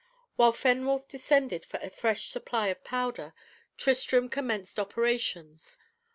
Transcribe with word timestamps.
While 0.35 0.51
Fenwolf 0.53 1.07
descended 1.07 1.63
for 1.63 1.77
a 1.79 1.91
fresh 1.91 2.25
supply 2.25 2.69
of 2.69 2.83
powder, 2.83 3.35
Tristram 3.77 4.29
commenced 4.29 4.79
operations. 4.79 5.77